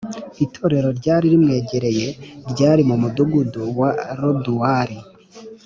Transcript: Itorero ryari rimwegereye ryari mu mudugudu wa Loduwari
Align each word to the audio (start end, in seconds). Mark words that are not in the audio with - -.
Itorero 0.45 0.89
ryari 0.99 1.25
rimwegereye 1.33 2.07
ryari 2.51 2.81
mu 2.89 2.95
mudugudu 3.01 3.63
wa 3.79 3.89
Loduwari 4.19 4.97